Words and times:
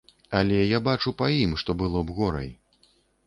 Але 0.37 0.55
я 0.55 0.79
бачу 0.87 1.13
па 1.19 1.27
ім, 1.43 1.53
што 1.63 1.77
было 1.81 2.03
б 2.07 2.15
горай. 2.21 2.49